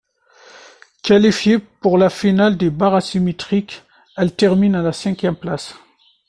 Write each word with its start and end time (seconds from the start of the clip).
Qualifiée 1.03 1.59
pour 1.59 1.99
la 1.99 2.09
finale 2.09 2.57
des 2.57 2.71
barres 2.71 2.95
asymétriques, 2.95 3.83
elle 4.17 4.35
termine 4.35 4.73
à 4.73 4.81
la 4.81 4.93
cinquième 4.93 5.35
place. 5.35 5.75